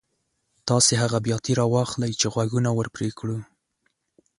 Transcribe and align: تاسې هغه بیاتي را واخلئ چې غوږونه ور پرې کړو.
تاسې 0.69 0.93
هغه 1.01 1.17
بیاتي 1.25 1.53
را 1.59 1.65
واخلئ 1.73 2.11
چې 2.19 2.27
غوږونه 2.33 2.69
ور 2.73 2.87
پرې 2.95 3.09
کړو. 3.19 3.37